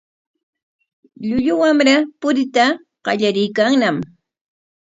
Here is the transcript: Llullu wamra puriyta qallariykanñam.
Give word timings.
Llullu 1.25 1.53
wamra 1.61 1.95
puriyta 2.19 2.63
qallariykanñam. 3.05 3.97